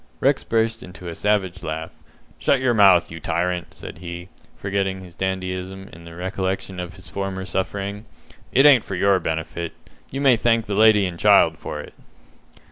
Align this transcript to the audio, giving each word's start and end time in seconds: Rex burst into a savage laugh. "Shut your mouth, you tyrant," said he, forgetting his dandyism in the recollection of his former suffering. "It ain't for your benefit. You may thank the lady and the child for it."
Rex 0.19 0.43
burst 0.43 0.81
into 0.81 1.09
a 1.09 1.13
savage 1.13 1.61
laugh. 1.61 1.91
"Shut 2.39 2.59
your 2.59 2.73
mouth, 2.73 3.11
you 3.11 3.19
tyrant," 3.19 3.71
said 3.71 3.99
he, 3.99 4.29
forgetting 4.57 5.03
his 5.03 5.13
dandyism 5.13 5.89
in 5.93 6.05
the 6.05 6.15
recollection 6.15 6.79
of 6.79 6.95
his 6.95 7.07
former 7.07 7.45
suffering. 7.45 8.05
"It 8.51 8.65
ain't 8.65 8.83
for 8.83 8.95
your 8.95 9.19
benefit. 9.19 9.73
You 10.09 10.19
may 10.19 10.37
thank 10.37 10.65
the 10.65 10.73
lady 10.73 11.05
and 11.05 11.19
the 11.19 11.21
child 11.21 11.59
for 11.59 11.81
it." 11.81 11.93